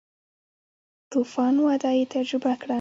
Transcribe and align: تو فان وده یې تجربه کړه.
تو 1.11 1.19
فان 1.33 1.55
وده 1.65 1.89
یې 1.97 2.03
تجربه 2.13 2.51
کړه. 2.61 2.69